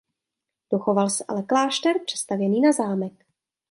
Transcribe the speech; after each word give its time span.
Dochoval 0.71 1.09
se 1.09 1.25
ale 1.27 1.43
klášter 1.43 1.95
přestavěný 2.05 2.61
na 2.61 2.71
zámek. 2.71 3.25